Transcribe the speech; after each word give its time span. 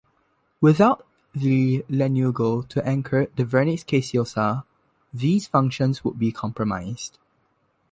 Without 0.61 1.05
the 1.35 1.85
lanugo 1.87 2.67
to 2.69 2.83
anchor 2.83 3.27
the 3.35 3.43
vernix 3.45 3.85
caseosa, 3.85 4.63
these 5.13 5.45
functions 5.45 6.03
would 6.03 6.17
be 6.17 6.31
compromised. 6.31 7.19